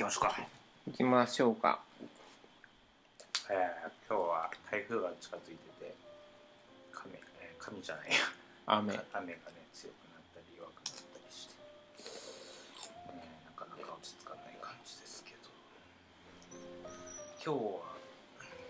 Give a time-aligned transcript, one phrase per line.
[0.00, 0.48] きましょうか。
[0.88, 1.78] 行きましょうか。
[3.50, 5.94] えー、今日は台風が近づいてて
[7.04, 8.16] 雨、えー、神じゃないや。
[8.64, 8.94] 雨。
[8.96, 9.36] 雨がね
[9.74, 11.52] 強くなったり弱くなったりして、
[13.12, 15.52] ね、なかなか落ち着かない感じですけど。
[17.44, 17.92] 今日は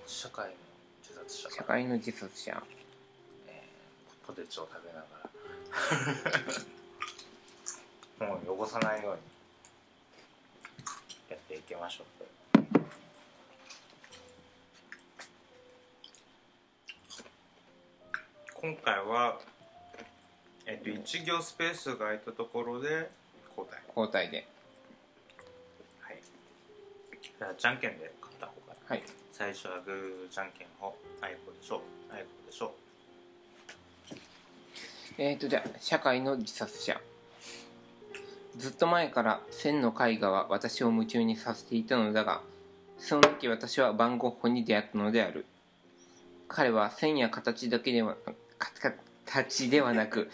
[0.09, 0.55] 社会の
[0.99, 1.49] 自殺者。
[1.49, 2.61] が社会の自殺者。
[3.47, 5.07] えーポテチを食べなが
[8.19, 8.35] ら。
[8.35, 9.30] もう汚さないように
[11.30, 12.07] やっていきましょう。
[18.55, 19.41] 今回は
[20.66, 23.11] えっと1行スペースが空いたところで
[23.56, 23.80] 交代。
[23.97, 24.47] 交代で。
[26.01, 26.19] はい。
[27.23, 28.75] じゃあじゃんけんで勝った方が。
[28.87, 29.03] はい。
[29.41, 32.75] 最初はグーじゃんけんほあいこでしょあいこでしょ
[35.17, 37.01] えーとじゃあ社会の自殺者
[38.60, 42.42] ずっと前から千の絵画は私を夢中にさせていたのだが
[42.98, 45.47] その時私は番号法に出会ったのである。
[46.47, 48.17] 彼は線や形だけでは
[49.25, 50.30] 形ではなく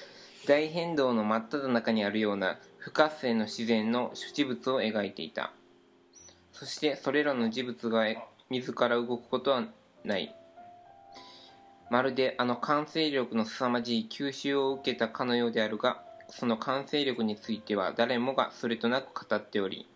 [0.48, 5.52] 大変動の真っ只中にあるような不活性の自然の諸事物を描いていた。
[6.52, 8.06] そしてそれらの事物が
[8.50, 9.62] 自ら動くことは
[10.02, 10.34] ない。
[11.90, 19.86] まるであの完成力の凄まじい吸収を受けたかのようであるがその完成力については誰もがそれとなく語っており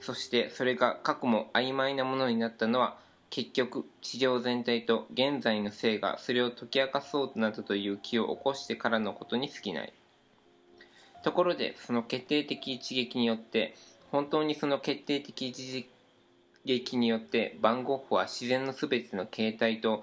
[0.00, 2.96] そしてそれが過去も曖昧なものになったのは
[3.30, 9.92] 結局地上全体と現在の性がそれを解き明かそうとなったという気を起こしてからのことに過ぎない。
[11.24, 13.74] ところでその決定的一撃によって
[14.10, 15.88] 本当にその決定的一
[16.66, 20.02] 撃によって番号法は自然の全ての形態と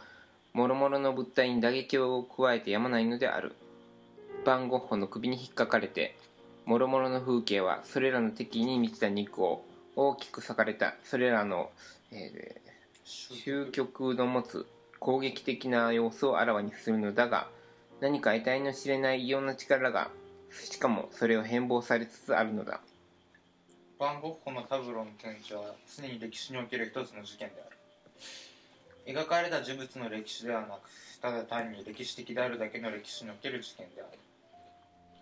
[0.53, 3.53] 諸々の物体に打撃を加えてやまないのである。
[4.45, 6.17] 番ゴッホの首に引っかかれて
[6.65, 9.63] 諸々の風景はそれらの敵に満ちた肉を
[9.95, 11.69] 大きく裂かれたそれらの、
[12.11, 12.69] えー
[13.09, 14.67] 終局の持つ
[14.99, 17.47] 攻撃的な様子をあらわにするのだが
[18.01, 20.11] 何か得体の知れない異様な力が
[20.51, 22.81] しかもそれを変貌されつつあるのだ。
[23.97, 27.77] バンゴッホのタブロの展示は常に歴史における一つの事件である。
[29.13, 30.89] 描かれた事物の歴史ではなく
[31.21, 34.19] ただ単に歴史的であるだけの歴史における事件である。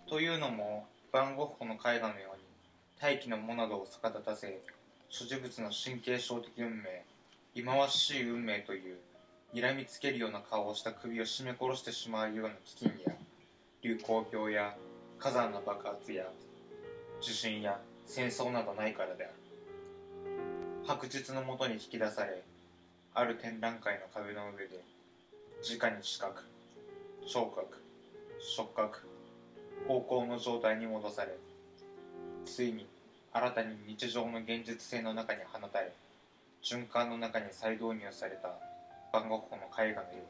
[0.10, 2.44] というのもバンゴッホの絵画のように
[2.98, 4.62] 大気のものなどを逆立たせ
[5.10, 7.04] 諸事物の神経症的運命
[7.54, 8.98] 忌まわしい運命という
[9.54, 13.16] 睨みつけるような顔をした首を絞め殺してしまうような飢饉や
[13.82, 14.76] 流行病や
[15.20, 16.24] 火山の爆発や
[17.20, 19.34] 地震や戦争などないからである
[20.86, 22.44] 白日のもとに引き出され
[23.14, 24.80] ある展覧会の壁の上で
[25.64, 26.44] 直に視覚
[27.28, 27.84] 聴覚
[28.40, 29.07] 触覚
[29.88, 31.38] 方向の状態に戻され
[32.46, 32.88] ついに
[33.34, 35.92] 新たに日常の現実性の中に放たれ
[36.64, 38.50] 循環の中に再導入された
[39.14, 40.22] バンゴッホの絵画のように。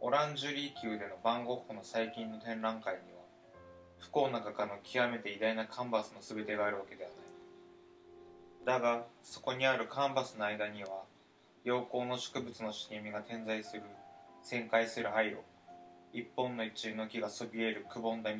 [0.00, 3.22] オランジュリー宮でのバンゴッホの最近の展覧会には
[3.98, 8.80] 不幸な画家の極めて偉大なカンバスの全てがあるわけではない。
[8.80, 11.02] だがそこにあるカンバスの間には
[11.64, 13.82] 陽光の植物の茂みが点在する
[14.44, 15.38] 旋回する廃炉
[16.12, 18.38] 一本の一の木がそびえるくぼんだ道。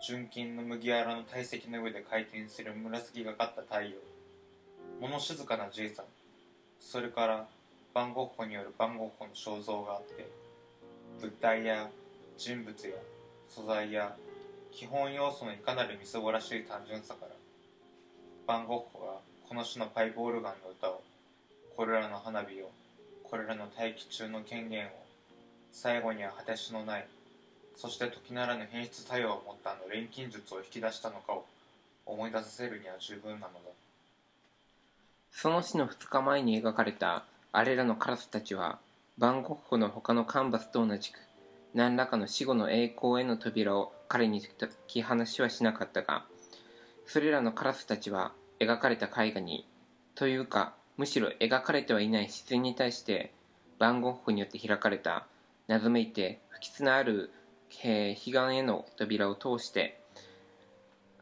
[0.00, 3.96] 純金の麦わらの体積の上で回転する紫がかった太陽。
[5.00, 6.04] 物静かなじいさん。
[6.80, 7.46] それから
[7.94, 10.28] バンゴッホによるバンゴッホの肖像があって
[11.20, 11.88] 物体や
[12.36, 12.94] 人物や
[13.48, 14.14] 素材や
[14.70, 17.32] 基本要素のいかなるみすぼらしい単純さから
[18.46, 19.14] バンゴッホが
[19.48, 21.02] この種のパイプオルガンの歌を
[21.76, 22.70] これらの花火を
[23.24, 24.90] これらの大気中の権限を
[25.80, 27.06] 最後には果てしのない。
[27.76, 31.44] そして時ならぬ変質作用を持ったあの錬金術を引き出したのかを
[32.04, 33.58] 思い出させるには十分なのだ。
[35.30, 38.80] その死の2日前に描かれたあれらのカラスたちは
[39.18, 41.18] バンゴッホの他のカンバスと同じく
[41.74, 46.24] 何らかの死後の栄光への扉を彼に解き放しはしなかったが
[47.06, 49.64] それらのカラスたちは描かれた絵画に
[50.16, 53.32] というかむしろ描かれてはいない自然に対して
[53.78, 55.26] バンゴッホによって開かれた
[55.68, 57.30] 謎めいて不吉なある、
[57.84, 60.00] えー、彼岸への扉を通して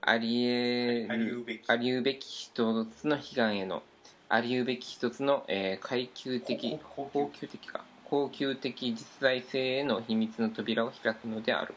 [0.01, 1.63] ありえありうべき。
[1.67, 3.83] ありうべき一つの彼岸への
[4.29, 7.85] ありうべき一つの、えー、階級的高高級的か。
[8.05, 11.75] 高級的実在性への秘密の扉を開くのである。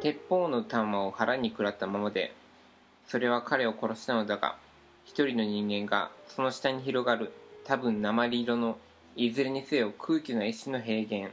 [0.00, 2.34] 鉄砲の弾を腹に食らったままで
[3.06, 4.56] それは彼を殺したのだが
[5.04, 7.32] 一人の人間がその下に広がる
[7.64, 8.78] 多分鉛色の
[9.16, 11.30] いずれにせよ空気の一種の平原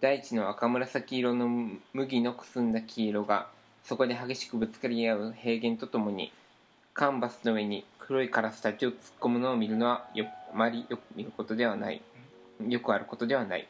[0.00, 1.48] 大地の赤紫色の
[1.92, 3.46] 麦のくすんだ黄色が
[3.84, 6.32] そこで激しくぶつかり合う平原とともに
[6.94, 12.02] カンバスの上に黒いカラスたちを突っ込むのを見るのはよあまりよく見ることではない。
[12.68, 13.68] よくあることではない。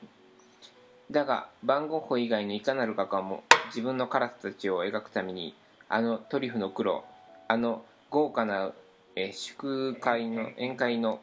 [1.11, 5.55] だが番号法以外のいかなる画家も自分のカラスたちを描くために
[5.91, 7.05] あのトリュフの黒
[7.49, 8.73] あの豪華な、
[9.15, 11.21] えー祝会の宴会の、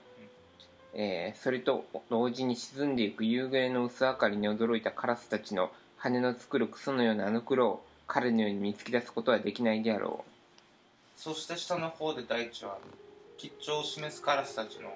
[0.93, 11.19] えーそれと同時に沈んでいく夕暮れの薄明かりに驚いたカラスたちの羽の作るクソのようなあの黒を彼のように見つけ出すことはできないであろう。
[11.19, 12.77] そして下の方で大地は
[13.37, 14.91] 吉兆を示すカラスたちの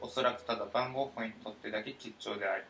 [0.00, 2.64] おそらくただ番号法にとってだけ吉兆であり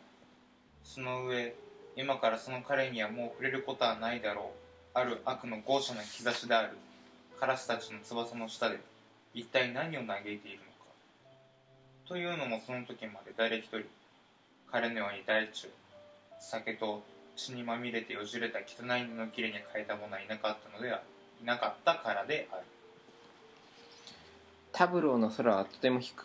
[0.85, 1.55] その上
[1.97, 4.65] 今からその彼にはもう触れることはないだろう。
[4.97, 6.79] ある悪の豪奢な兆しである
[7.41, 8.79] カラスたちの翼の下で
[9.35, 10.64] 一体何を嘆いているか。
[12.07, 13.83] というのもその時まで誰一人
[14.71, 15.71] 彼のように大地を
[16.39, 17.03] 酒と
[17.37, 21.01] 血にまみれてよじれた汚い布切れに変えた者はいなかったのでは
[21.43, 22.63] いなかったからである。
[22.63, 22.65] う
[24.73, 26.25] タブローの空はとても低く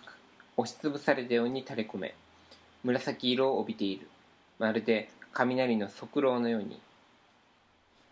[0.57, 2.13] 押しつぶされたように垂れ込め。
[2.83, 4.07] 紫色を帯びている。
[4.57, 6.79] まるで雷の側漏のように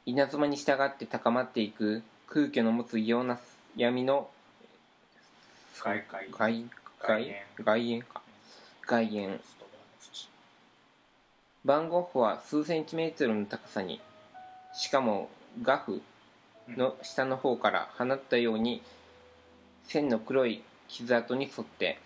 [0.05, 3.39] 稲妻に従って高まっていく空虚の持つ異様な
[3.75, 4.29] 闇の
[5.73, 6.63] 外界
[6.99, 7.27] 外
[7.57, 8.21] 外外縁か。
[8.85, 9.39] 外縁
[11.63, 14.01] バンゴッホは数センチメートルの高さに。
[14.73, 15.29] しかも
[15.61, 16.01] 画布
[16.69, 18.81] の下の方から放ったように
[19.83, 21.99] 線の黒い傷跡に沿って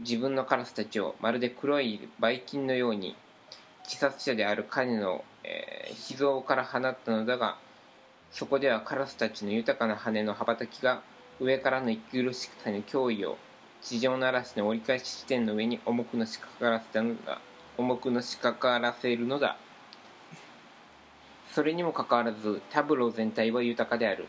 [0.00, 3.16] 自分のカラスたちをまるで黒いばい菌のように
[3.84, 7.56] 自殺者である彼の、えー、秘蔵から放ったのだが
[8.32, 11.02] そこではカラスたちの豊かな羽の羽ばたきが
[11.40, 13.36] 上からの息苦しさに脅威を
[13.82, 17.40] 地上の嵐の折り返し地点の上に重くのしかからせたのだ
[17.78, 19.56] 重くのしかからせるのだ。
[21.52, 24.26] それにもかかわらずタブロー全体は豊かである。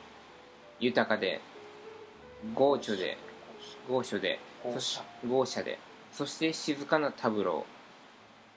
[0.79, 1.41] 豊かで
[2.55, 3.17] 豪著で
[3.87, 4.39] 豪所で
[5.27, 5.77] 豪奢で
[6.11, 7.65] そして静かなタブロ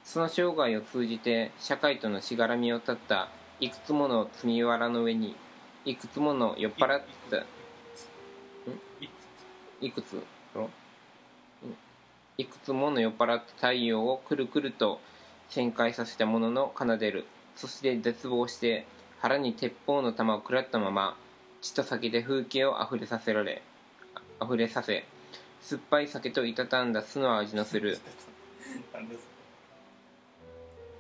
[0.05, 0.09] ー。
[0.09, 3.29] その生涯を通じて社会とのしがらみを断った
[3.61, 5.35] いくつもの積みわらの上に
[5.85, 7.45] いくつもの酔っ払ったい
[9.81, 10.15] いくつ？
[10.55, 10.69] ろうん
[12.37, 15.01] いくつもの酔っ払った太陽をくるくると
[15.51, 17.27] 旋回させたものの奏でる。
[17.57, 18.87] そして絶望して
[19.21, 21.17] 腹に鉄砲の弾を食らったまま
[21.61, 23.63] 血と酒で風景をあふれさせられ
[24.41, 25.05] あふれさせ
[25.61, 27.99] 酸っぱい酒といたたんだ酢の味のする、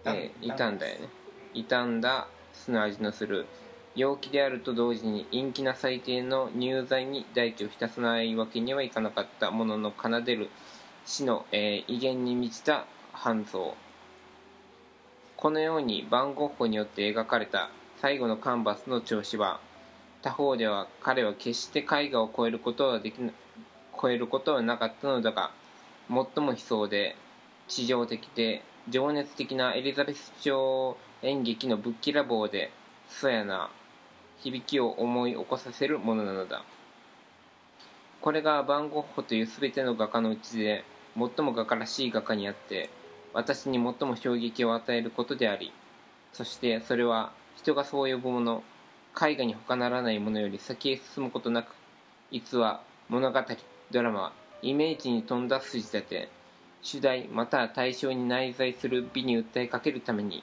[0.07, 1.09] えー、傷んだよね。
[1.53, 3.47] 傷んだ酢の味のする。
[3.95, 10.49] 陽気であると同時に陰気な最低の入罪に大地を浸さないわけにはいかなかったものの奏でる
[11.07, 13.75] 死の、えー威厳に満ちた半蔵。
[15.37, 17.69] このようにバンゴッホによって描かれた
[18.01, 19.61] 最後のカンバスの調子は
[20.23, 23.33] 他方では彼は決して絵画を超えることはできな
[24.01, 25.51] 超えることはなかったのだが
[26.09, 27.17] 最も悲壮で
[27.69, 32.71] 地上的で情熱的なエリザベス朝演劇のぶっきらぼうで
[33.11, 33.71] そやな
[34.39, 36.65] 響きを思い起こさせるものなのだ。
[38.23, 40.83] これがバンゴッホという全ての画家のうちで
[41.17, 42.91] 最も画家らしい画家にあって
[43.33, 45.73] 私に最も衝撃を与えることであり
[46.33, 48.63] そしてそれは人がそう呼ぶもの
[49.21, 51.75] 絵画に他ならないものより先へ進むことなく
[52.31, 53.41] 逸話物語
[53.91, 56.29] ドラマイメージに富んだ筋立て
[56.83, 60.43] 主題または対象に内在する美に訴えかけるために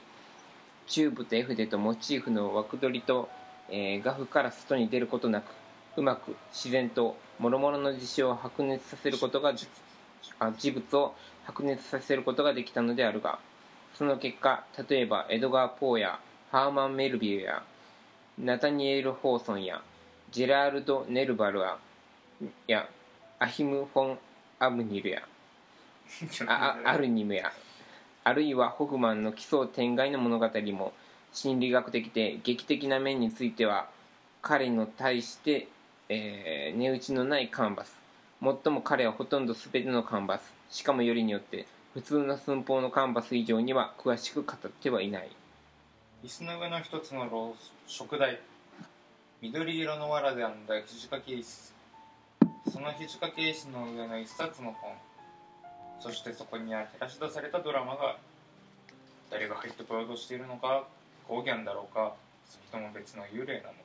[0.86, 3.28] チューブと絵筆とモチーフの枠取りと、
[3.70, 5.44] えー画布から外に出ることなく
[5.96, 9.54] うまく自然と諸々の事象を白熱させることが
[10.58, 11.14] 事物を
[11.44, 13.38] 白熱させることができたのであるが
[13.94, 16.18] その結果例えばエドガー・ポーや
[16.50, 17.62] ハーマン・メルビルや
[18.38, 19.82] ナタニエル・ホーソンや
[20.30, 21.78] ジェラールド・ネルバルア
[22.66, 22.88] や
[23.38, 24.18] アヒム・フォン・
[24.58, 25.22] アブニルや
[26.46, 27.52] ああアルニムや
[28.24, 30.92] あるいはホフマンの奇想天外の物語も
[31.32, 33.88] 心理学的で劇的な面については
[34.40, 35.68] 彼の対して、
[36.08, 38.01] えー値打ちのないカンバス
[38.42, 45.30] 最も彼はほとんど全てのカンバスしかもよりによって普通の寸法のカンバス以上には詳しく語ってはいない。
[46.24, 48.40] 椅子の上の一つのろう食台。
[49.40, 51.72] 緑色の藁で編んだ肘掛け椅子
[52.68, 54.92] その肘掛け椅子の上の一冊の本。
[56.00, 58.18] そしてそこには照らし出されたドラマがある
[59.30, 60.88] 誰が入ってこようとしているのか
[61.28, 63.78] ゴーギャンだろうかそれとも別の幽霊なのか。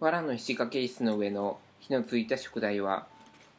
[0.00, 3.08] 藁の肘掛け椅子の上の火のついた宿題は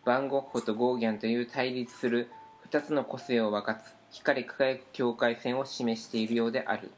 [0.05, 2.29] バンゴッホとゴーギャンという対立する
[2.61, 6.89] 二つの個性を分かつ光り輝く境界線を示しているようである。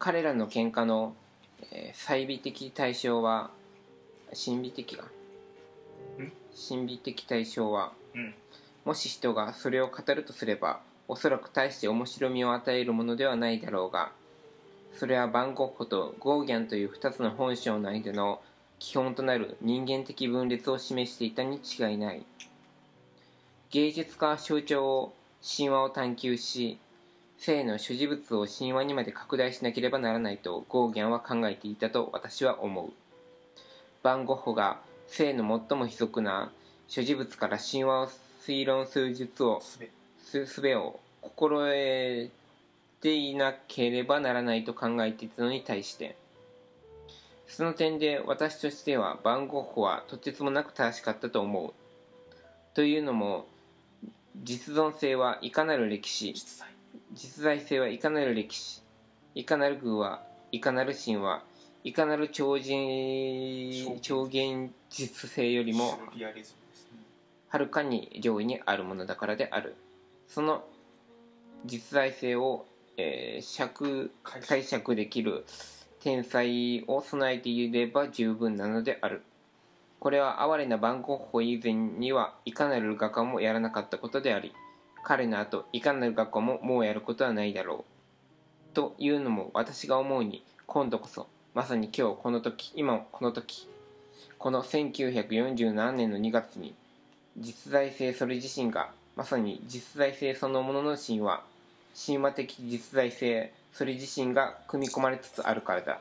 [0.00, 1.14] 彼らの喧嘩の、
[1.70, 3.50] えー、細微的対象は
[4.30, 5.04] 神秘的が
[6.68, 8.34] 神秘的対象はうん。
[8.84, 14.10] もし人がそれを語るとすればおそらく大して面白みを与えるものではないだろうが
[14.98, 18.40] それはバンゴッホとゴーギャンという2つの本性の間の
[18.80, 22.24] 基本となる人間的分裂を示していたに違いない。
[23.70, 25.14] 芸術家は象徴を
[25.46, 26.78] 神話を探求し
[27.38, 32.90] 性の所持物を神話にまで拡大しなければならないとゴーギャンは考えていたと私は思う。
[34.02, 36.50] バンゴッホが性の最も卑俗な
[36.88, 38.08] 所持物から神話を
[38.42, 42.30] 推論する術をすべすすべを心得
[43.02, 46.16] ていなければならないと考えていたのに対して
[47.50, 51.72] その点で私としてはバンゴッホはとてつもなく正しかったと思う。
[52.74, 53.46] というのも
[54.36, 56.32] 実存性はいかなる歴史。
[57.12, 57.60] 実在。
[57.60, 58.82] 性はいかなる歴史。
[59.34, 61.42] いかなる偶話いかなる神話
[61.82, 65.28] いかなる超人超現実。
[65.28, 65.98] 性よりも
[67.48, 69.74] はるかに上位にあるものだからである。
[70.28, 70.64] その
[71.66, 72.64] 実在性を、
[72.96, 74.48] えー釈解釈。
[74.48, 75.44] 解釈できる
[76.00, 79.22] 天才を備えていれば十分なのである。
[80.00, 84.54] これは哀れなバンゴッホ以前にはいかなる画家もやらなかったことであり
[85.04, 87.84] 彼の後いかなる画家ももうやることはないだろ
[88.72, 88.74] う。
[88.74, 93.68] というのも私が思うに今度こそまさに今日この時今もこの時
[94.38, 96.74] この1947年の2月に
[97.36, 101.42] 実在性それ自身がまさに実在性そのものの神話
[102.06, 106.00] 神話的実在性それ自身が組み込まれつつあるからだ。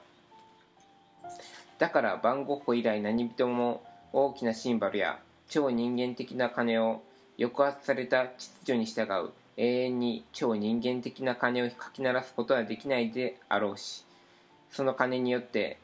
[1.78, 7.02] だからバンゴッホ以来何人も大きなシンバルや超人間的な鐘を
[7.40, 14.04] 抑圧された秩序に従う永遠に超人間的な鐘をかき鳴らすことはできないであろうし
[14.72, 15.78] その鐘によって、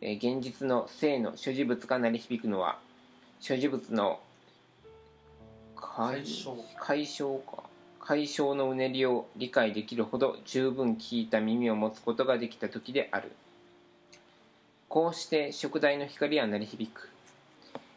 [0.00, 2.78] えー現実の性の所持物が鳴り響くのは
[3.40, 4.20] 所持物の
[5.76, 6.56] 解解消。
[6.78, 7.62] 解消か
[8.10, 13.30] 解消のうねりを理解できるほど十分聞いた耳を持つことができた時である。
[14.88, 17.08] こうして食台の光は鳴り響く。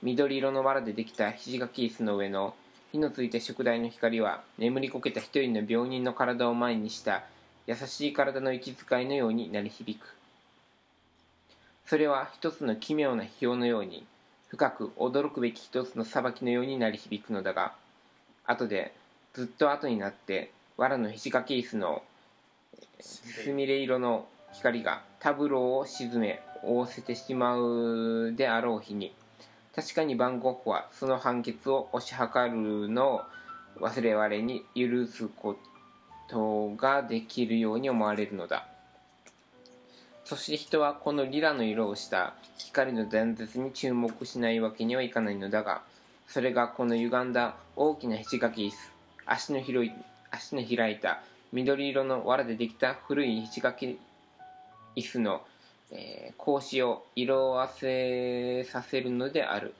[0.03, 2.53] 緑色の藁でできた肘掛き椅子の上の
[2.91, 7.23] 火のついた食台の光は眠りこけた一人の病人の体を前にした
[7.65, 10.15] 優しい体の息遣いのように鳴り響く。
[11.87, 14.05] それは一つの奇妙な批評のように
[14.49, 17.73] 深く驚くべき一つの裁きのように鳴り響くのだが
[18.45, 18.93] 後で
[19.33, 22.03] ずっと後になって藁の肘掛け椅子の
[22.99, 29.13] すみれ色の光がタブローを沈め覆せてしまうであろう日に
[29.75, 33.21] 確かにバンゴッホはその判決を推し量るのを
[33.79, 35.57] 忘れ我に許すこ
[36.29, 38.67] とができるように思われるのだ。
[40.25, 45.81] そして人はこのリラの色をした光の断絶に注目しないわけにはいかないのだが
[46.27, 48.92] それがこの歪んだ大きな肘掛け椅子
[49.25, 49.91] 足の広い
[50.31, 53.97] 足の開いた緑色の藁でできた古い肘掛け
[54.95, 55.41] 椅子の、
[55.91, 59.73] えー格子を色あせさせるのである。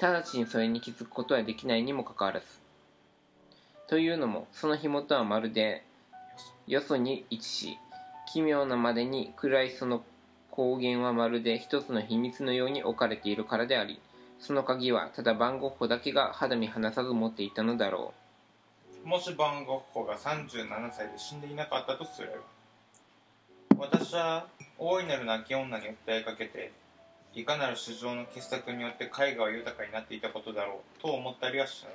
[0.00, 2.46] 直ちにそれに気づくことはできないにもかかわらず。
[3.86, 5.84] というのもその紐とはまるで
[6.66, 7.78] よそに位置し
[8.32, 10.02] 奇妙なまでに暗いその
[10.50, 14.00] 光源はまるで一つの秘密のように置かれているからであり
[14.40, 18.23] その鍵はただバンゴッホだけが肌身離さず持っていたのだろう。
[19.04, 22.34] もしバンゴッホが37歳で死んでいなかったとすれば
[23.78, 24.46] 私は
[24.78, 26.72] 大いなる泣き女に訴えかけて
[27.34, 31.92] いかなる市場の傑作によって絵画は豊かになっていたことだろうと思ったりはしない。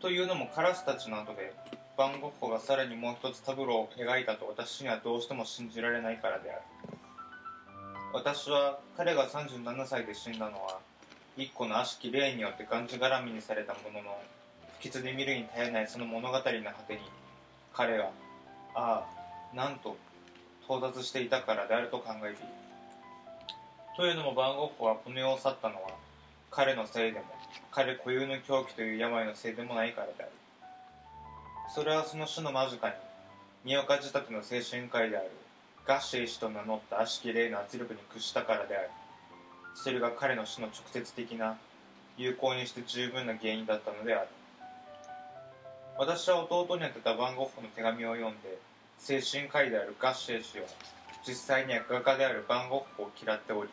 [0.00, 1.54] というのもカラスたちの後で
[1.96, 6.62] バンゴッホがさらにもう一つタブローを描いたと私にはどうしても信じられないからである。
[8.12, 10.78] 私は彼が37歳で死んだのは
[11.36, 14.18] 一個の悪しき霊によってがんじがらみにされたものの
[14.82, 17.00] 不吉で見るに耐えないその物語の果てに
[17.72, 18.10] 彼が
[18.74, 19.04] あ
[19.54, 19.96] あなんと
[20.64, 22.36] 到達していたからであると考えている。
[23.96, 25.90] というのもバンゴッホはこの世を去ったのは
[26.50, 27.26] 彼のせいでも
[27.70, 30.32] 彼固有の狂気という病のせいでもないからである。
[31.72, 32.94] それはその種の間近に
[33.64, 35.30] 身岡仕立ての精神科医である
[35.86, 38.90] ガッシェイ氏と名乗った悪しき霊の圧力に屈したからである。
[39.76, 41.56] それが彼の死の直接的な
[42.16, 44.28] 有効にして十分な原因だったのである。
[45.98, 48.58] 私は弟に宛てたバンゴッホの手紙を読んで
[48.98, 50.64] 精神科医であるガッシェイ氏は
[51.26, 53.68] 実際には画家であるバンゴッホを嫌っており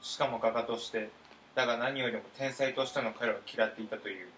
[0.00, 1.10] しかも画家として
[1.54, 4.28] だが何よりも天才としての彼を嫌っていたという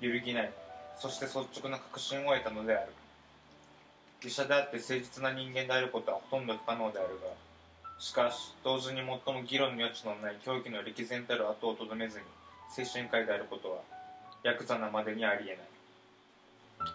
[0.00, 0.50] 揺るぎない
[0.98, 2.92] そして率直な確信を得たのである。
[4.24, 7.28] 医者であって誠実な人間であることはほとんど不可能であるが
[7.98, 12.24] しかし同時に最も議論の余地のない狂気の歴然たる後をとどめずに
[12.74, 13.78] 精神科医であることは
[14.42, 15.75] ヤクザなまでにありえない。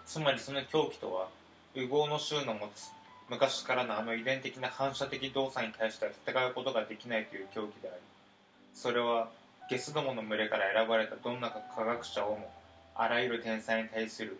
[0.06, 1.28] つまりその狂気とは
[1.74, 2.90] 右往の衆の持つ
[3.28, 8.00] 昔からのあの遺伝的な反射的動作に対しては戦うことができないという狂気であり
[8.74, 9.28] それは
[9.70, 12.50] ゲスどもの群れから選ばれたどんな科学者をも
[12.94, 14.38] あらゆる天才に対する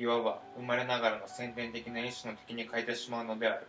[0.00, 3.66] いわば生まれながらの先天的な意志の敵に変えてしまうのである。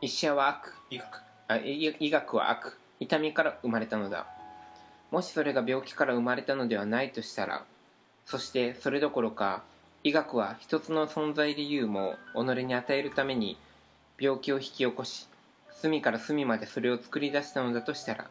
[0.00, 0.72] 医者は悪。
[0.90, 1.22] 医学。
[1.48, 2.78] あ医医学は悪。
[3.00, 4.26] 痛みから生まれたのだ。
[5.10, 7.64] もしそれが病気から生まれたのではないとしたら
[8.26, 9.62] そしてそれどころか
[10.02, 13.56] 医学は一つの存在理由も己に与えるために
[14.18, 15.28] 病気を引き起こし
[15.70, 18.28] 隅から隅までそれを作り出したのだとしたら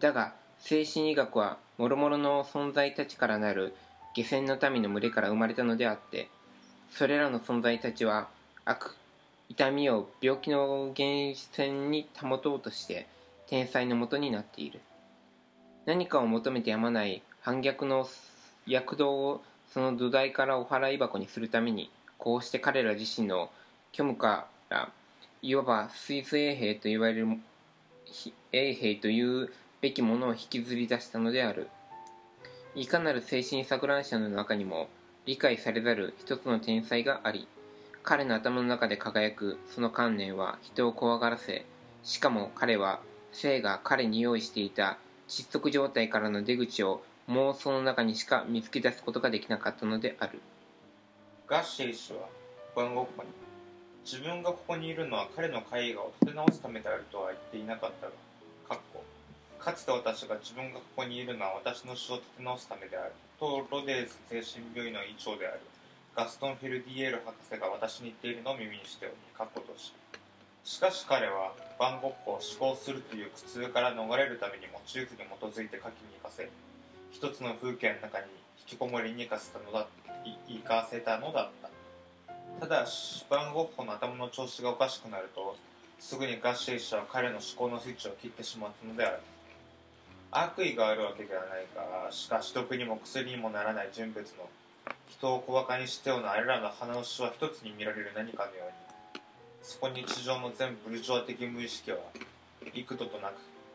[0.00, 3.74] だが精神医学は諸々の存在たちからなる
[4.14, 6.28] 下船の民の群れから生まれたのであって
[6.90, 8.28] それらの存在たちは
[8.64, 8.96] 悪
[9.48, 13.06] 痛みを病気の源泉に保とうとして
[13.48, 14.80] 天才のもとになっている。
[15.84, 18.08] 何かを求めてやまない反逆の
[18.66, 19.42] 躍動を
[19.72, 23.50] その土台からお払い箱にするためにこうして彼ら自身の
[23.92, 24.90] 虚無から
[25.42, 27.26] いわばスイス衛兵と言われる
[28.52, 31.68] 衛兵というべきものを引きずり出したのである。
[32.74, 34.88] いかなる精神錯乱者の中にも
[35.26, 37.46] 理解されざる一つの天才があり
[38.02, 41.66] 彼の頭の中で輝くその観念は人を怖がらせ
[42.02, 43.00] しかも彼は
[43.32, 44.96] 生が彼に用意していた
[45.28, 50.40] 窒息状態からの出口を妄想の中にしか見つけ出すことができなかったのである。
[51.46, 52.20] ガッシェイ氏は
[52.74, 53.28] バンゴッホに
[54.04, 58.12] 自分がここにいるのは彼の絵画を立て直すためであるとは言っていなかったが
[58.68, 59.04] かっこ
[59.60, 63.12] かつて私が自分がここにいるのは私の詩を立て直すためである。
[63.38, 65.60] とロデーズ精神病院の医長である。
[66.16, 69.94] ガストン・フェルディエール博士が私に言っているのを耳にしておりかっことし。
[70.64, 76.48] しかし彼はバンゴッホを思考するという苦痛から逃れるためにモチーフに基づいて書きに行かせ
[77.12, 78.24] 一つの風景の中に
[78.58, 79.86] 引きこもりに行かせたのだ
[80.48, 82.66] 行かせたのだった。
[82.66, 85.56] ただしバンゴッホの頭の調子がおかしくなると
[85.98, 89.18] すぐにガッシェイ氏は彼の思考のスイッチを切ってしまったのである。
[90.30, 94.48] 悪意があるわけではないがしかし毒にも薬にもならない人物の
[95.08, 98.72] 人を小馬鹿にしたようなあれらの鼻の詩は一つに見られる何かのように。
[99.62, 101.98] そこに地上の全ブルジョア的無意識は
[102.74, 103.34] 幾度となく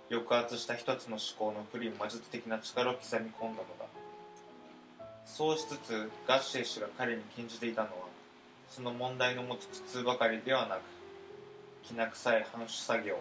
[0.10, 3.86] 抑圧した一つの思考の不利魔術的な力を刻み込んだのだ。
[5.28, 7.94] そうしつつガッシェイ氏が彼に禁じていたのは
[8.70, 10.82] その問題の持つ苦痛ばかりではなく
[11.84, 13.18] きな臭い反射作業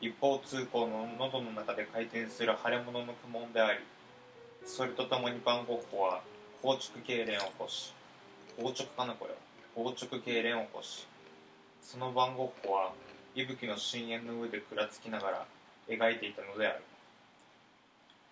[0.00, 3.78] 一方通行の喉の中で回転する腫れ物の苦悶であり
[4.64, 6.22] それとともに番号法は
[6.62, 7.92] 硬直痙攣を起こし
[8.56, 9.34] 硬直かなこれ
[9.76, 11.06] 硬直痙攣を起こし
[11.82, 12.92] その番号法は
[13.34, 15.46] 息吹の深淵の上でくらつきながら
[15.88, 16.82] 描いていたのである。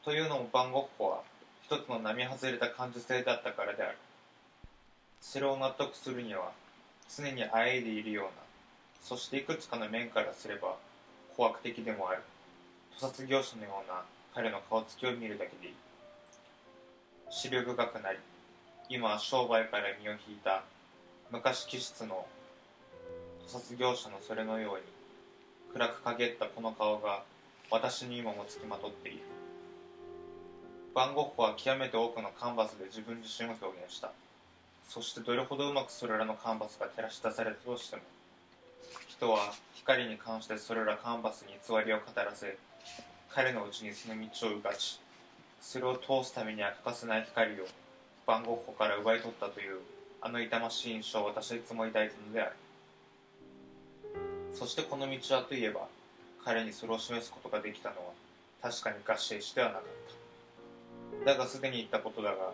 [0.05, 1.21] というのも番号法は
[1.65, 3.99] 一つの並外れた感受性だったからである。
[5.21, 6.53] それを納得するには
[7.15, 8.31] 常にあえいでいるような
[9.03, 10.77] そしていくつかの面からすれば
[11.37, 12.23] 怖く的でもある。
[12.99, 14.03] 屠殺業者のような
[14.35, 15.75] 彼の顔つきを見るだけでいい。
[17.31, 18.19] 資料深くなり
[18.89, 20.65] 今は商売から身を引いた
[21.31, 22.27] 昔気質の
[23.47, 24.83] 屠殺業者のそれのように
[25.73, 27.23] 暗く陰ったこの顔が
[27.73, 29.19] 私に今もつきまとっている。
[30.95, 34.13] バンゴッホは極めて多くのカンバスで自分自身を表現した。
[34.89, 38.03] そしてどれほどうまくそれらのカンバスが照らし出されたとしても
[39.09, 42.59] 人は光に関してそれらカンバスに偽りを語らせ
[43.31, 45.01] 彼のうちにその道をうがち
[45.63, 47.65] それを通すためには欠かせない光を
[48.27, 49.79] バンゴッホから奪い取ったという
[50.21, 52.53] あの痛ましい印象を私はいつも抱いたのである。
[54.53, 55.89] そしてこの道はといえば
[56.45, 58.03] 彼にそれを示すことができたのは
[58.63, 59.83] 確かに合併してはなかっ
[61.25, 61.33] た。
[61.33, 62.53] だがすでに言ったことだが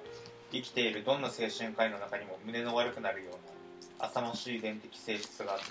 [0.53, 5.65] 生きているどんな精神科医の中にも胸の悪くなるような浅ましい伝的性質があって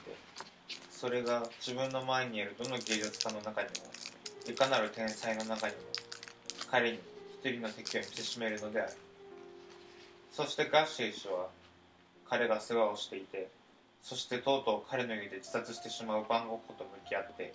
[0.90, 3.74] それが自分の前にいるどの芸術家の中にも
[4.48, 5.82] いかなる天才の中にも
[6.70, 7.00] 彼に
[7.44, 8.92] 一人の敵を見せしめるのである。
[10.32, 11.48] そしてガッシェイ氏は
[12.30, 13.50] 彼が世話をしていて
[14.04, 17.54] そしてとうとう彼の家で自殺してしまうバンゴッホと向き合って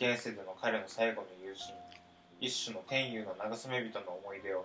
[0.00, 1.74] 現世での彼の最後の友人
[2.40, 4.64] 一種の天佑の慰め人の思い出を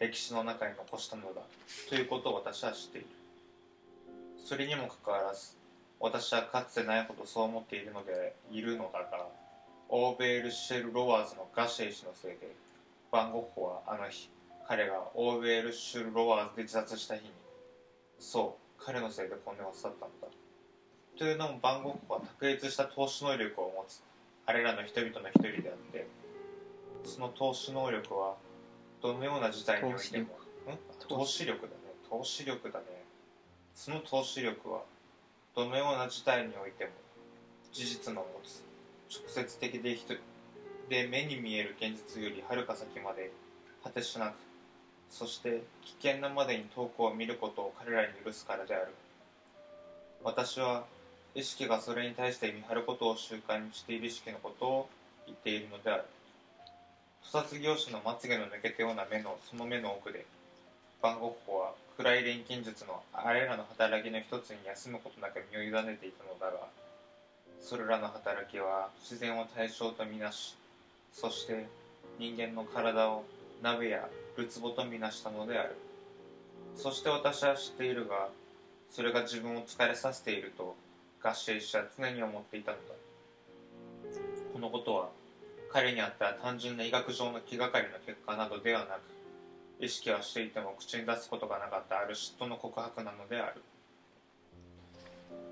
[0.00, 1.42] 歴史の中に残したのだ
[1.88, 3.06] ということを私は知っている。
[4.44, 5.54] それにもかかわらず
[6.00, 9.28] 私はかつてないほどそう思っているのでいるのだが
[9.88, 12.50] オーベール・シェル・ロワーズのガシェイ氏のせいで
[13.12, 14.30] バンゴッホはあの日
[14.66, 17.30] 彼がオーベール・シェル・ロワーズで自殺した日に
[18.18, 20.26] そう彼のせいで本音を去ったのだ。
[21.16, 24.02] というのもバンゴッホは卓越した投資能力を持つ
[24.46, 26.06] あれらの人々の一人であって
[27.04, 28.36] その投資能力は
[29.02, 30.28] どのような事態においてもん？
[31.08, 31.72] 投資力だね。
[32.08, 32.84] 投資力だね。
[33.74, 34.82] その投資力は
[35.54, 36.90] どのような事態においても
[37.72, 38.62] 事実の持つ
[39.14, 40.14] 直接的で人
[40.88, 43.30] で目に見える現実よりはるか先まで
[43.84, 44.34] 果てしなく
[45.10, 48.94] そして危険なまでに遠くを見ることを彼らに許すからである。
[50.24, 50.84] 私は
[51.36, 54.88] 意識がそれに対して見張ることを習慣にしている意識のことを
[55.26, 56.04] 言っているのである
[57.22, 60.24] 屠殺業種のまつげの抜けたような目のその目の奥で
[61.02, 66.68] バンゴッホは暗い錬金術のあれらの働きの一つに休むことなく身を委ねていたのだが
[67.60, 70.56] それらの働きは自然を対象とみなし
[71.12, 71.66] そして
[72.18, 73.24] 人間の体を
[73.62, 75.76] 鍋やるつぼとみなしたのである。
[76.76, 78.28] そして私は知っているが
[78.90, 80.76] それが自分を疲れさせていると
[81.26, 82.82] ガッシェイ氏は常に思っていたのだ。
[84.52, 85.08] このことは
[85.72, 93.60] 彼にあった単純な医学上の気がかりの結果などではなく意識はしていても口に出すことがなかったある嫉妬の告白なのである。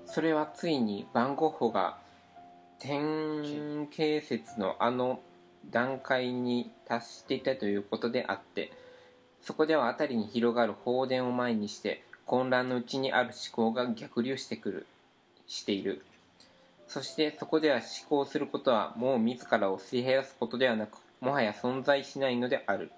[0.05, 1.97] それはついにバンゴッホが
[2.79, 5.19] 天形説のあの
[5.71, 8.71] 段階に達していたということであって
[9.41, 14.87] そこでは辺りに広がる放電を前にして混乱のうちにある思考が逆流してくる。
[15.47, 16.05] している。
[16.87, 22.91] そしてそこでは思考することはもう自らをすり減らすことではなくもはや存在しないのである。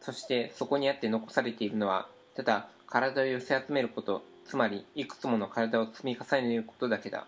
[0.00, 7.26] そしてそこにあって残されているのはただ体を寄せ集めることつまりいくつもの体を積み重ねることだけだ。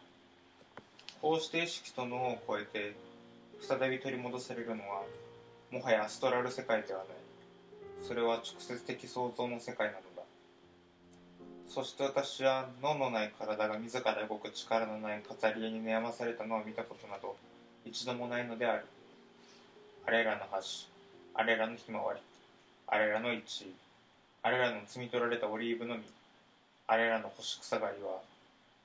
[1.20, 2.94] こうして意識と脳を超えて
[3.60, 5.02] 再び取り戻されるのは
[5.70, 7.08] もはやアストラル世界ではない。
[8.06, 10.11] それは直接的創造の世界なの
[11.72, 17.34] そして私は脳のない体が自ら動く力のない飾り絵に悩まされたのを見たことなど
[17.86, 18.84] 一度もないのである。
[20.06, 20.58] あれらの橋
[21.32, 22.20] あれらのひまわり
[22.88, 23.74] あれらの一位
[24.42, 26.02] あれらの摘み取られたオリーブの実
[26.88, 28.20] あれらの干し草刈りは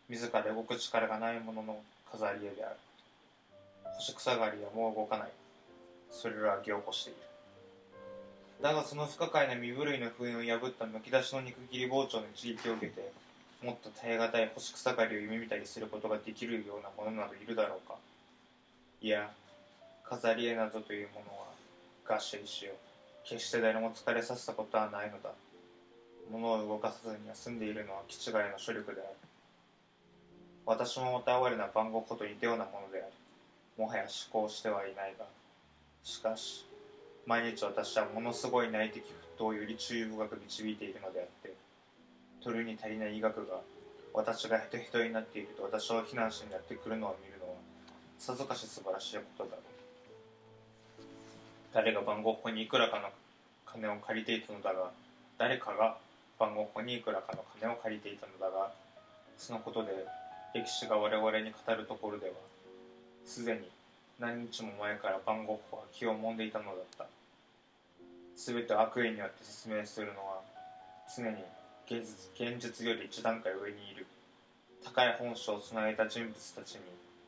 [0.07, 2.75] 自ら動く力がないものの飾り絵である。
[3.97, 5.29] 干し草刈りはもう動かない。
[6.09, 7.26] それらは凝固している。
[8.61, 13.11] だがその不可解な身震いの封印を破ったむき出しの肉切り包丁の一撃を受けて
[13.63, 17.95] もっと耐え難い干し草刈りを夢見たりすることができるようなものなどいるだろうか。
[19.01, 19.31] いや
[20.03, 21.47] 飾り絵などというものは
[22.05, 23.29] ガッシェイしよう。
[23.29, 25.31] 決して誰も疲れさせたことはないのだ。
[26.31, 29.09] 物を動かさずに休んでいるのは気違いの処力である。
[30.65, 35.25] 私もまた哀れな番号こと似たようなものでありもはや思考してはいないが。
[36.03, 36.66] しかし
[37.27, 41.53] 毎日私はものすごい内的沸騰より注意深く導いているのであって
[42.41, 43.59] 取るに足りない医学が
[44.13, 47.55] 私がヘトヘトになっていると私を非難しにやってくるのを見るのは
[48.17, 49.61] さぞかし素晴らしいことだろう。
[51.73, 53.09] 誰が番号法にいくらかの
[53.65, 54.91] 金を借りていたのだが
[55.37, 55.97] 誰かが
[56.39, 58.71] 番号法にいくらかの金を借りていたのだが
[59.37, 59.91] そのことで
[60.55, 62.33] 歴史が我々に語るところでは
[63.25, 63.69] すでに
[64.17, 67.16] 何日も前から番号法は気をもんでいたのだった。
[68.37, 70.41] 全てを悪意によって説明するのは
[71.15, 71.37] 常に
[71.89, 74.05] 現実現実より一段階上にいる
[74.85, 76.81] 高い本性を備えた人物たちに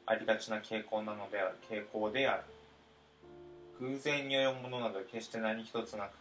[0.05, 2.43] ありがちな傾向なのである傾向である。
[3.79, 6.11] 偶然によるものなど決して何一つなく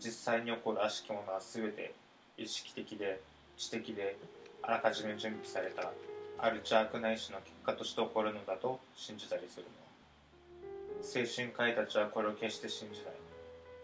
[0.00, 1.94] 実際に起こる悪しきものは全て
[2.36, 3.20] 意識的で
[3.56, 4.16] 知的で
[4.62, 5.92] あらかじめ準備された。
[6.40, 11.02] ある邪悪な意志の結果として起こるのだと信じたりするの。
[11.02, 13.17] 精神科医たちはこれを決して信じない。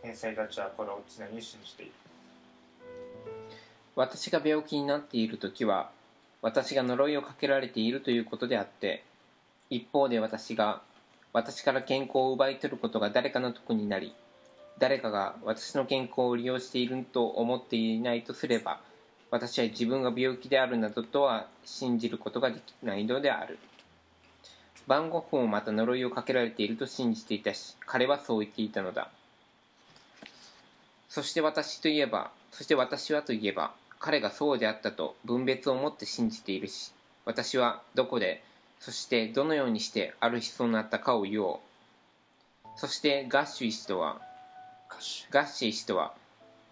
[0.05, 1.93] 天才たちはこれを常に信じている。
[3.97, 5.91] 私が病気になっている時は
[6.43, 9.03] 私が呪いをかけられているということであって
[9.71, 10.83] 一方で私が
[11.33, 14.15] 私から健康を奪い取ることが誰かの得になり
[14.79, 18.81] 誰かが私の健康を利用していると思っていないとすれば
[19.31, 23.59] 私は自分が病気であるなどとは信じることができないのである。
[24.87, 29.09] 番号法もまた呪いをかけられていると信じていたし彼はそう言っていたのだ。
[31.15, 36.91] そして私といえばそして私はといえば彼がそうであったと分別をもって信じているし
[37.25, 38.43] 私はどこで
[38.81, 41.61] そしてどのようにしてある日そうなったかを言お
[42.65, 42.69] う。
[42.77, 44.21] そしてガッシュ医師とは
[45.31, 46.15] ガッシー氏とは、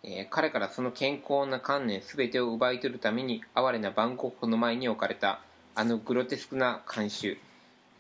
[0.03, 5.41] えー彼からその健康な観念全てを奪い取るために哀れなバンコクの前に置かれた
[5.77, 7.39] あのグロテスクな慣習、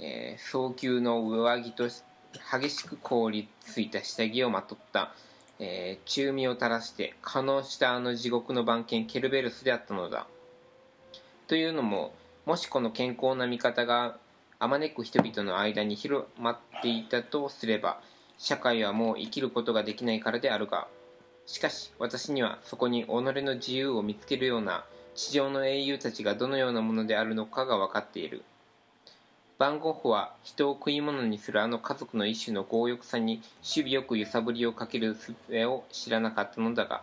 [0.00, 5.14] えー早急の上着と激しく凍りついた下着をまとった、
[5.58, 10.26] えー中身を垂らして可能したあの地獄の番犬ケルベルスであったのだ。
[11.46, 12.14] というのも
[12.46, 14.16] もしこの健康な見方が
[14.58, 18.00] あまねく人々の間に広まっていたとすれば
[18.38, 20.88] 社会はもう生きることができないからであるが
[21.46, 24.84] しかし私にはそこに己の自由を見つけるような
[25.14, 28.42] 地上の英雄たちがどのようなものであるのかが分かっている。
[29.58, 35.34] バンゴッホは人を食い物にするあの家族の一種の強欲さに守備よく揺さぶりをかける術
[35.66, 37.02] を知らなかったのだが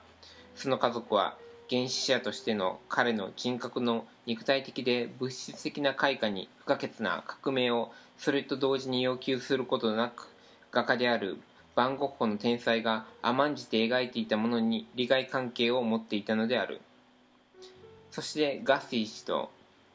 [0.56, 1.38] その家族は
[1.70, 10.28] 原始者としての彼の人格の肉体的で物質的な開花に不可欠な革命をそれと同時に要求することなく
[10.72, 11.38] 画家である
[11.76, 16.82] バンゴッホの天才が甘んじて描いていたものに利害関係を持っていたのである。
[18.12, 19.52] そしてガッシー氏と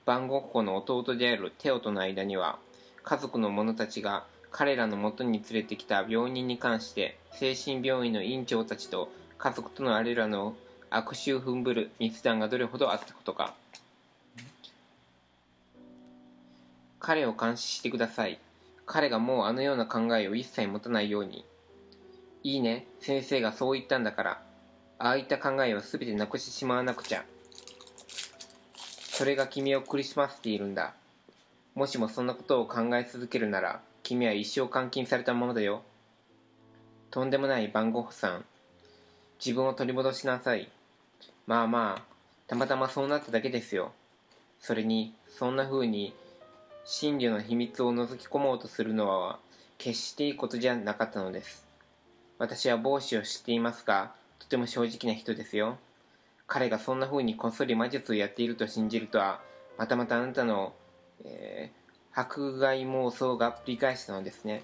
[0.07, 2.59] バンゴッホの弟であるテオとの間には
[3.03, 10.55] 家族の者たちが彼らのもとに連れてきた病人に関して精神病院の院長たちと家族とのあれらの
[10.91, 13.55] 悪臭踏んぶる密談がどれほどあったことか。
[17.01, 18.39] 彼を監視してください。
[18.87, 21.45] 彼がもうあのような考えを一切持たないように。
[22.45, 24.43] いいね先生がそう言ったんだから。
[24.99, 27.25] ああいった考えは全てなくしてしまわなくちゃ。
[29.17, 30.93] それが君を苦しませているんだ。
[31.77, 35.83] もしもそんなことを考え続けるなら君は一生監禁されたものだよ。
[37.13, 38.45] とんでもない番号さん。
[39.39, 40.69] 自分を取り戻しなさい。
[41.47, 42.03] まあまあ
[42.49, 43.93] たまたまそうなっただけですよ。
[44.59, 46.13] それにそんな風に
[46.85, 49.39] 真理の秘密を覗き込もうとするのは
[49.79, 51.65] 決していいことじゃなかったのです。
[52.41, 55.79] 私は帽子を知っていますがとても正直な人ですよ。
[56.55, 59.41] 彼がそんな風にこっそり魔術をやっていると信じるとは
[59.77, 60.73] またまたあなたの、
[61.25, 64.63] えー、迫害妄想が繰り返したのですね。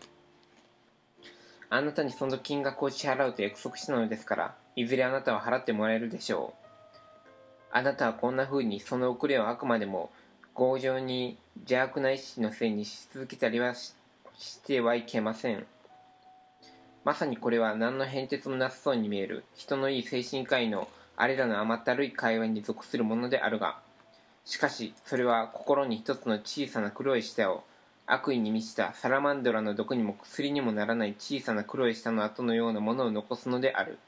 [1.68, 6.66] あなたにその金額を支払うと約束したのですからいずれあなたは払ってもらえるでしょう。
[7.72, 10.12] あなたはこんな風にその遅れをあくまでも
[10.54, 13.94] 強情に邪悪な意志のせいにし続けたりはし
[14.38, 15.66] してはいけません。
[17.02, 20.86] まさにこれは何の変哲もなさそうに見える人のいい精神科医の
[21.20, 23.78] あれらの甘ったるい会話に属するものであるが
[24.44, 27.62] しかしそれは心に一つの小さな黒い舌を
[28.06, 33.98] 悪意に満ちたサラマンドラの毒にも薬にもならない小さな黒い舌の跡のようなものを残すのである。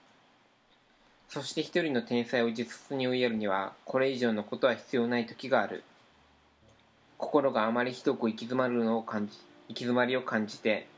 [1.28, 5.84] そして一人の天才を実質に追いやるにはこれ以上のことは必要ない時がある。
[7.16, 10.88] 心があまりひどく行き詰まるのを感じ行き詰まりを感じて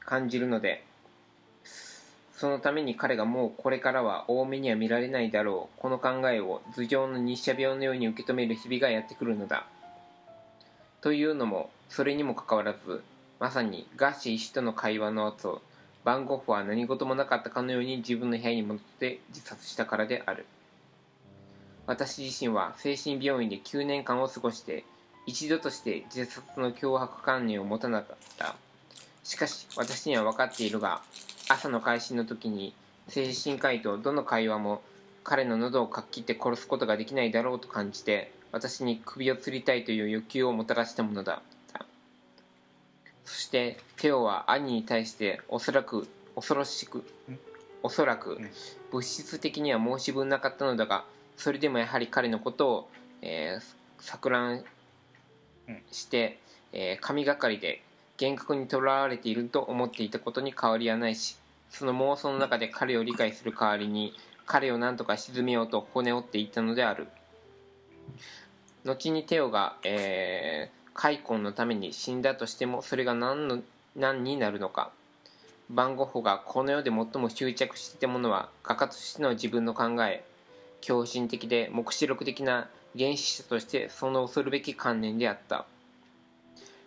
[0.00, 0.82] 感じるので
[2.42, 5.80] そのために彼がもうこれからは多めには見られないだろう。
[5.80, 9.64] この考えを頭上の日射病のように受け止める日々がやってくるのだ。
[11.02, 13.04] というのもそれにもかかわらず
[13.38, 15.62] まさにガッシー氏との会話の後
[16.02, 20.44] バンゴッホは何事もなかったかのように自分の部屋に戻って自殺したからである。
[21.86, 24.82] 私自身は精神病院で9年間を過ごして
[25.26, 28.56] 一度として自殺の脅迫観念を持たなかった。
[29.22, 31.02] しかし私には分かっているが
[31.48, 32.74] 朝の会心の時に
[33.08, 34.82] 精神科医とどの会話も
[35.24, 41.42] 彼の喉をかっきって殺すことができないだろうと感じて私に首を吊りたいという欲求をもたらしたものだ
[43.24, 47.04] そしてテオは兄に対しておそらく恐ろしく
[47.82, 48.38] おそらく
[48.90, 51.04] 物質的には申し分なかったのだが
[51.36, 52.90] それでもやはり彼のことを、
[53.22, 54.64] えー、錯乱
[55.90, 56.38] して、
[56.72, 57.82] えー神がかりで
[58.22, 61.36] 厳格にとらわれていると思っていたことに変わりはないし
[61.70, 64.14] その妄想の中で彼を理解する代わりに
[64.46, 67.08] 彼を何とか沈めようと骨折っていったのである。
[68.84, 73.60] 後にテオが、えー、開墾のために死んだとしてもそれが何の
[73.96, 74.92] 何になるのか。
[75.68, 80.22] バンゴッホがこの世で最も執着していたものは画家としての自分の考え
[80.80, 85.66] 狂信的で黙示録的な原始者としてその恐るべき観念であった。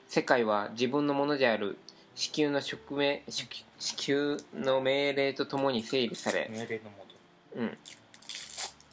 [0.08, 1.78] 世界は自分のものである。
[2.16, 3.46] 子宮の宿命子
[3.78, 7.06] 子宮の命令とともに整理され、命令のも
[7.54, 7.60] と。
[7.60, 7.78] うん、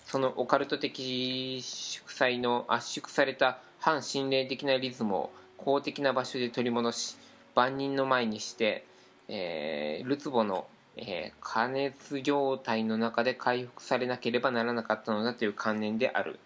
[0.07, 7.17] そのオカルト的祝祭の圧縮された反心霊的なリズムを公的な場所で取り戻し
[7.55, 8.85] 万人の前にして、
[9.29, 16.41] えールツボの、えー加熱状態の中で回復されなければならなかったのだという観念である。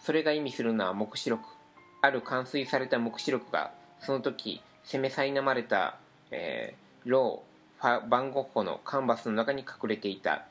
[0.00, 1.59] それが意味するのは黙示録
[2.02, 5.98] ある完遂された黙示録がその時攻め苛まれた、
[6.30, 10.44] えーローファバンゴッホのカンバスの中に隠れていた。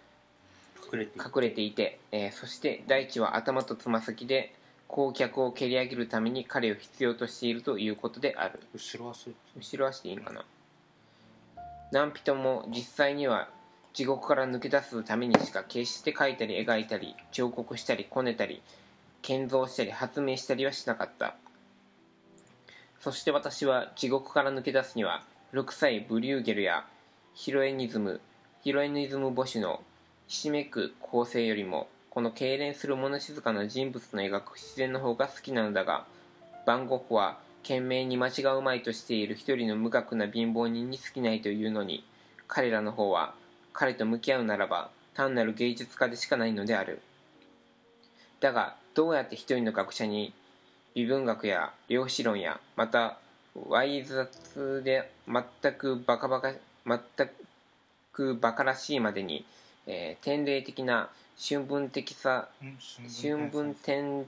[0.92, 1.08] 隠
[1.42, 2.00] れていて。
[2.12, 4.54] えーそして大地は頭とつま先で
[4.90, 8.60] 光脚を蹴り上げるために彼を必要としているということである。
[8.74, 9.36] 後ろ足。
[9.56, 10.44] 後ろ足でいいのかな。
[11.92, 13.50] 何人も実際には
[13.94, 18.62] 地獄から抜け出すためにしか決して描いたり描いたり彫刻したりこねたり
[19.22, 21.36] 建造したり発明したりはしなかった。
[23.00, 26.86] そして私は地獄から抜け出すには古臭いブリューゲルや
[27.34, 28.20] ヒロエニズム
[28.62, 29.82] ヒロエニズム母種の
[30.28, 36.06] ひしめく構成よりもこの痙攣する物静かな人物の描く自然の方が好きなのだが
[36.66, 42.04] バンゴッホは懸命に間違うまいとしている一人の無学な貧乏人に好きないというのに
[42.48, 43.34] 彼らの方は
[43.72, 47.02] 彼と向き合うならば単なる芸術家でしかないのである。
[48.40, 50.34] だがどうやって一人の学者に
[50.95, 53.17] 微分学や量子論やまた
[53.67, 56.54] わい雑で全くバカバカ
[56.86, 56.99] 全
[58.12, 59.45] くバカらしいまでに、
[59.88, 61.10] えー天霊的な
[61.41, 62.49] 春分的さ
[63.21, 64.28] 春分天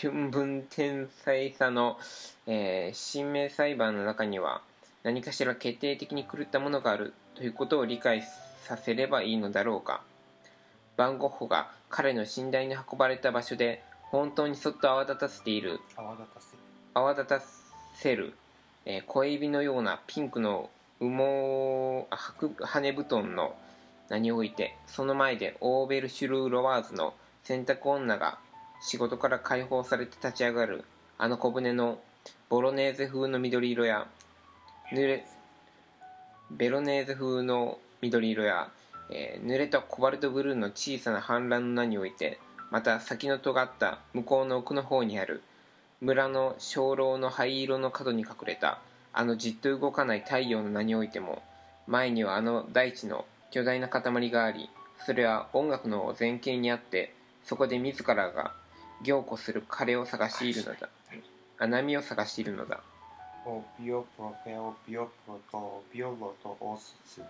[0.00, 1.98] 春分天才さの、
[2.46, 4.60] えー、裁判の中には
[5.02, 8.22] 何かしら決定的に狂ったものがあるということを理解
[8.62, 10.02] させればいいのだろうか
[10.96, 15.80] バンゴッホが彼の寝台に運ばれた場所で本当にそっと泡立たせている。
[15.96, 16.56] 泡立たせ
[16.94, 17.42] 泡立た
[17.94, 18.34] せる、
[18.84, 23.54] えー小エビのようなピンクの羽毛羽羽布団の
[24.08, 28.38] 名においてその前でオーベルシュルーロワーズの洗濯女が
[28.80, 30.84] 仕事から解放されて立ち上がる。
[31.18, 31.98] あの小舟の
[32.48, 34.06] ボロネーゼ風の緑色や
[34.92, 35.24] 濡れ
[36.50, 38.70] ベロネーゼ風の緑色や、
[39.10, 42.38] えー濡れたコバルトブルーの小さな反乱の名において
[42.70, 45.42] また先の尖った向こうの奥の方にある
[46.00, 48.80] 村の鐘楼の灰色の角に隠れた
[49.12, 51.42] あのじっと動かない太陽の名においても
[51.86, 54.68] 前にはあの大地の巨大な塊があり
[55.04, 57.14] それは音楽の前景にあって
[57.44, 58.52] そこで自らが
[59.02, 60.88] 凝固する彼を探しているのだ。
[61.58, 62.80] あ波を探しているのだ。
[63.44, 67.20] おビオプロペオビオプロとビオロとオスス